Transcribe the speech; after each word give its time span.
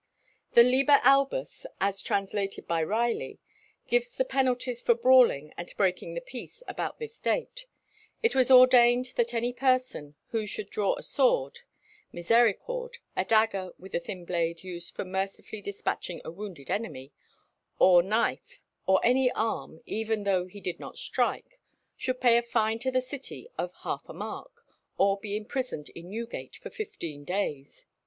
The 0.53 0.63
"Liber 0.63 0.99
Albus," 1.03 1.67
as 1.79 2.01
translated 2.01 2.65
by 2.65 2.81
Riley, 2.83 3.37
gives 3.87 4.09
the 4.09 4.25
penalties 4.25 4.81
for 4.81 4.95
brawling 4.95 5.53
and 5.57 5.71
breaking 5.77 6.15
the 6.15 6.21
peace 6.21 6.63
about 6.67 6.97
this 6.97 7.19
date. 7.19 7.67
It 8.23 8.33
was 8.33 8.49
ordained 8.49 9.13
that 9.17 9.35
any 9.35 9.53
person 9.53 10.15
who 10.29 10.47
should 10.47 10.71
draw 10.71 10.95
a 10.95 11.03
sword, 11.03 11.59
misericorde 12.11 12.97
(a 13.15 13.23
dagger 13.23 13.73
with 13.77 13.93
a 13.93 13.99
thin 13.99 14.25
blade 14.25 14.63
used 14.63 14.95
for 14.95 15.05
mercifully 15.05 15.61
despatching 15.61 16.19
a 16.25 16.31
wounded 16.31 16.71
enemy), 16.71 17.11
or 17.77 18.01
knife, 18.01 18.59
or 18.87 19.05
any 19.05 19.31
arm, 19.33 19.81
even 19.85 20.23
though 20.23 20.47
he 20.47 20.59
did 20.61 20.79
not 20.79 20.97
strike, 20.97 21.59
should 21.95 22.19
pay 22.19 22.37
a 22.39 22.41
fine 22.41 22.79
to 22.79 22.89
the 22.89 23.01
city 23.01 23.49
of 23.55 23.71
half 23.83 24.09
a 24.09 24.13
mark, 24.13 24.65
or 24.97 25.19
be 25.19 25.37
imprisoned 25.37 25.89
in 25.89 26.09
Newgate 26.09 26.55
for 26.55 26.71
fifteen 26.71 27.23
days. 27.23 27.85